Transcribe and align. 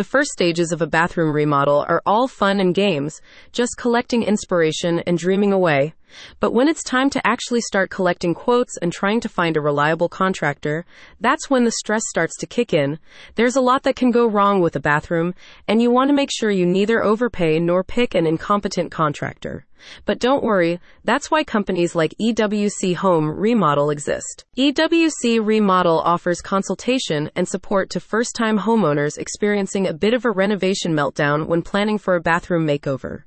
The 0.00 0.04
first 0.04 0.30
stages 0.30 0.72
of 0.72 0.80
a 0.80 0.86
bathroom 0.86 1.30
remodel 1.30 1.84
are 1.86 2.00
all 2.06 2.26
fun 2.26 2.58
and 2.58 2.74
games, 2.74 3.20
just 3.52 3.76
collecting 3.76 4.22
inspiration 4.22 5.00
and 5.00 5.18
dreaming 5.18 5.52
away. 5.52 5.92
But 6.38 6.52
when 6.52 6.68
it's 6.68 6.82
time 6.82 7.10
to 7.10 7.26
actually 7.26 7.60
start 7.60 7.90
collecting 7.90 8.34
quotes 8.34 8.76
and 8.76 8.92
trying 8.92 9.20
to 9.20 9.28
find 9.28 9.56
a 9.56 9.60
reliable 9.60 10.08
contractor, 10.08 10.84
that's 11.20 11.50
when 11.50 11.64
the 11.64 11.72
stress 11.72 12.02
starts 12.08 12.36
to 12.38 12.46
kick 12.46 12.72
in. 12.72 12.98
There's 13.34 13.56
a 13.56 13.60
lot 13.60 13.82
that 13.84 13.96
can 13.96 14.10
go 14.10 14.26
wrong 14.26 14.60
with 14.60 14.76
a 14.76 14.80
bathroom, 14.80 15.34
and 15.68 15.80
you 15.80 15.90
want 15.90 16.08
to 16.08 16.14
make 16.14 16.30
sure 16.30 16.50
you 16.50 16.66
neither 16.66 17.02
overpay 17.02 17.58
nor 17.60 17.84
pick 17.84 18.14
an 18.14 18.26
incompetent 18.26 18.90
contractor. 18.90 19.66
But 20.04 20.18
don't 20.18 20.44
worry, 20.44 20.80
that's 21.04 21.30
why 21.30 21.44
companies 21.44 21.94
like 21.94 22.14
EWC 22.20 22.96
Home 22.96 23.30
Remodel 23.30 23.90
exist. 23.90 24.44
EWC 24.58 25.44
Remodel 25.44 26.00
offers 26.00 26.40
consultation 26.40 27.30
and 27.34 27.48
support 27.48 27.90
to 27.90 28.00
first 28.00 28.34
time 28.34 28.58
homeowners 28.58 29.18
experiencing 29.18 29.86
a 29.86 29.94
bit 29.94 30.14
of 30.14 30.24
a 30.24 30.30
renovation 30.30 30.92
meltdown 30.92 31.46
when 31.46 31.62
planning 31.62 31.98
for 31.98 32.14
a 32.14 32.20
bathroom 32.20 32.66
makeover. 32.66 33.22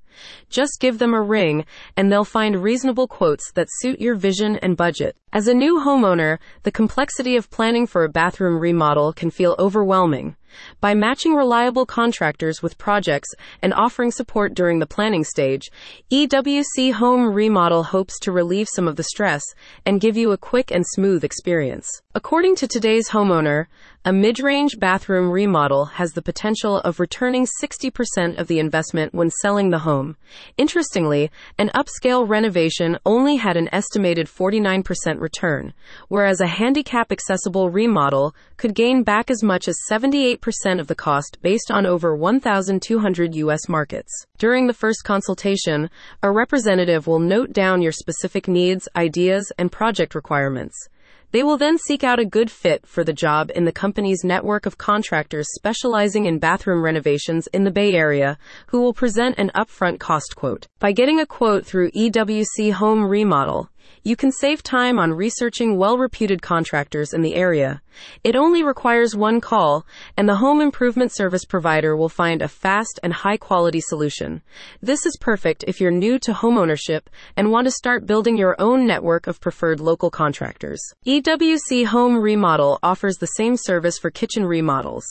Just 0.49 0.80
give 0.80 0.99
them 0.99 1.13
a 1.13 1.22
ring 1.22 1.66
and 1.98 2.12
they'll 2.12 2.26
find 2.26 2.63
reasonable 2.63 3.08
quotes 3.08 3.52
that 3.53 3.67
suit 3.80 3.99
your 3.99 4.16
vision 4.16 4.58
and 4.58 4.77
budget. 4.77 5.16
As 5.31 5.48
a 5.48 5.53
new 5.53 5.80
homeowner, 5.80 6.38
the 6.62 6.72
complexity 6.72 7.36
of 7.36 7.49
planning 7.49 7.88
for 7.88 8.03
a 8.03 8.09
bathroom 8.09 8.59
remodel 8.59 9.13
can 9.13 9.31
feel 9.31 9.55
overwhelming. 9.58 10.36
By 10.80 10.94
matching 10.94 11.34
reliable 11.34 11.86
contractors 11.86 12.62
with 12.62 12.77
projects 12.77 13.30
and 13.62 13.73
offering 13.73 14.12
support 14.12 14.53
during 14.53 14.77
the 14.77 14.86
planning 14.86 15.23
stage, 15.23 15.72
EWC 16.12 16.94
Home 16.94 17.34
Remodel 17.34 17.84
hopes 17.84 18.20
to 18.20 18.31
relieve 18.31 18.67
some 18.72 18.88
of 18.88 18.95
the 18.95 19.03
stress 19.03 19.44
and 19.86 20.00
give 20.00 20.16
you 20.16 20.31
a 20.31 20.38
quick 20.38 20.70
and 20.70 20.86
smooth 20.86 21.23
experience. 21.23 21.88
According 22.14 22.55
to 22.58 22.67
today's 22.67 23.09
homeowner, 23.09 23.66
a 24.05 24.12
mid 24.12 24.38
range 24.41 24.77
bathroom 24.80 25.31
remodel 25.31 25.85
has 25.85 26.11
the 26.11 26.21
potential 26.21 26.80
of 26.80 26.99
returning 26.99 27.48
60% 27.61 28.38
of 28.38 28.48
the 28.48 28.59
investment 28.59 29.13
when 29.13 29.30
selling 29.30 29.70
the 29.70 29.80
home. 29.80 30.17
Interestingly, 30.57 31.31
an 31.58 31.72
upscale 31.73 32.28
renovation 32.28 33.00
only 33.05 33.38
had 33.38 33.55
an 33.55 33.69
estimated 33.72 34.28
49% 34.28 35.22
return, 35.22 35.73
whereas 36.09 36.41
a 36.41 36.47
handicap 36.47 37.13
accessible 37.13 37.69
remodel 37.69 38.36
could 38.58 38.75
gain 38.75 39.03
back 39.03 39.31
as 39.31 39.41
much 39.41 39.69
as 39.69 39.78
78% 39.89 40.81
of 40.81 40.88
the 40.88 40.95
cost 40.95 41.38
based 41.41 41.72
on 41.72 41.85
over 41.85 42.13
1,200 42.13 43.35
U.S. 43.35 43.69
markets. 43.69 44.11
During 44.38 44.67
the 44.67 44.73
first 44.73 45.06
consultation, 45.06 45.89
a 46.22 46.30
representative 46.30 47.08
will 47.08 47.19
note 47.19 47.53
down 47.53 47.81
your 47.81 47.94
specific 47.94 48.50
needs, 48.50 48.89
ideas, 48.97 49.50
and 49.58 49.72
project 49.72 50.13
requirements. 50.13 50.89
They 51.34 51.42
will 51.42 51.58
then 51.58 51.80
seek 51.80 52.03
out 52.03 52.20
a 52.20 52.26
good 52.26 52.52
fit 52.52 52.86
for 52.86 53.03
the 53.03 53.12
job 53.12 53.50
in 53.56 53.66
the 53.66 53.72
company's 53.72 54.23
network 54.23 54.67
of 54.67 54.78
contractors 54.78 55.48
specializing 55.56 56.28
in 56.28 56.38
bathroom 56.38 56.84
renovations 56.84 57.48
in 57.48 57.64
the 57.64 57.72
Bay 57.72 57.94
Area, 57.94 58.38
who 58.67 58.81
will 58.81 58.94
present 58.94 59.40
an 59.40 59.50
upfront 59.56 60.00
cost 60.00 60.36
quote. 60.36 60.67
By 60.78 60.92
getting 60.92 61.20
a 61.20 61.25
quote 61.25 61.66
through 61.66 61.90
EWC 61.90 62.73
Home 62.73 63.03
Remodel, 63.03 63.72
you 64.03 64.16
can 64.16 64.31
save 64.31 64.62
time 64.62 65.00
on 65.00 65.12
researching 65.12 65.75
well 65.75 65.98
reputed 65.98 66.44
contractors 66.44 67.14
in 67.14 67.23
the 67.23 67.34
area. 67.34 67.81
It 68.23 68.36
only 68.36 68.63
requires 68.63 69.16
one 69.16 69.41
call, 69.41 69.86
and 70.17 70.27
the 70.27 70.36
home 70.36 70.61
improvement 70.61 71.11
service 71.13 71.45
provider 71.45 71.95
will 71.95 72.09
find 72.09 72.41
a 72.41 72.47
fast 72.47 73.00
and 73.03 73.13
high 73.13 73.38
quality 73.38 73.81
solution. 73.81 74.41
This 74.81 75.05
is 75.05 75.17
perfect 75.19 75.63
if 75.67 75.80
you're 75.80 75.91
new 75.91 76.19
to 76.19 76.33
homeownership 76.33 77.02
and 77.35 77.52
want 77.52 77.66
to 77.66 77.72
start 77.72 78.05
building 78.05 78.38
your 78.38 78.55
own 78.59 78.85
network 78.85 79.27
of 79.27 79.41
preferred 79.41 79.80
local 79.80 80.09
contractors. 80.09 80.81
EWC 81.05 81.85
Home 81.88 82.17
Remodel 82.17 82.80
offers 82.83 83.17
the 83.17 83.27
same 83.27 83.58
service 83.58 83.97
for 83.97 84.11
kitchen 84.11 84.45
remodels. 84.45 85.05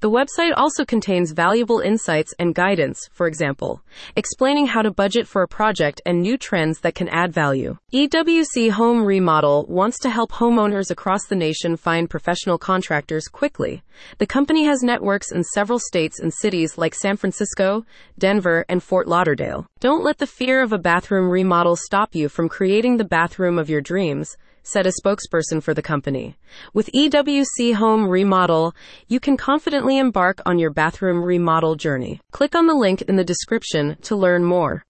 The 0.00 0.10
website 0.10 0.52
also 0.56 0.84
contains 0.84 1.32
valuable 1.32 1.80
insights 1.80 2.34
and 2.38 2.54
guidance, 2.54 3.08
for 3.12 3.26
example, 3.26 3.82
explaining 4.16 4.66
how 4.66 4.82
to 4.82 4.90
budget 4.90 5.26
for 5.26 5.42
a 5.42 5.48
project 5.48 6.00
and 6.04 6.20
new 6.20 6.36
trends 6.36 6.80
that 6.80 6.94
can 6.94 7.08
add 7.08 7.32
value. 7.32 7.78
EWC 7.92 8.70
Home 8.72 9.04
Remodel 9.04 9.66
wants 9.68 9.98
to 10.00 10.10
help 10.10 10.32
homeowners 10.32 10.90
across 10.90 11.26
the 11.26 11.36
nation 11.36 11.76
find 11.76 12.10
professional 12.24 12.56
contractors 12.56 13.28
quickly. 13.28 13.82
The 14.16 14.26
company 14.26 14.64
has 14.64 14.82
networks 14.82 15.30
in 15.30 15.44
several 15.44 15.78
states 15.78 16.20
and 16.20 16.32
cities 16.32 16.78
like 16.78 16.94
San 16.94 17.18
Francisco, 17.18 17.84
Denver, 18.18 18.64
and 18.66 18.82
Fort 18.82 19.06
Lauderdale. 19.06 19.66
Don't 19.78 20.02
let 20.02 20.16
the 20.16 20.26
fear 20.26 20.62
of 20.62 20.72
a 20.72 20.78
bathroom 20.78 21.28
remodel 21.28 21.76
stop 21.76 22.14
you 22.14 22.30
from 22.30 22.48
creating 22.48 22.96
the 22.96 23.04
bathroom 23.04 23.58
of 23.58 23.68
your 23.68 23.82
dreams 23.82 24.38
said 24.66 24.86
a 24.86 24.92
spokesperson 24.92 25.62
for 25.62 25.74
the 25.74 25.82
company. 25.82 26.36
With 26.72 26.90
EWC 26.94 27.74
Home 27.74 28.08
Remodel, 28.08 28.74
you 29.06 29.20
can 29.20 29.36
confidently 29.36 29.98
embark 29.98 30.40
on 30.46 30.58
your 30.58 30.70
bathroom 30.70 31.22
remodel 31.22 31.74
journey. 31.74 32.22
Click 32.32 32.54
on 32.54 32.66
the 32.66 32.74
link 32.74 33.02
in 33.02 33.16
the 33.16 33.24
description 33.24 33.98
to 34.02 34.16
learn 34.16 34.42
more. 34.42 34.82